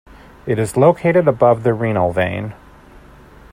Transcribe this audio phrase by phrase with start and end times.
[0.47, 2.55] It is located above the renal vein.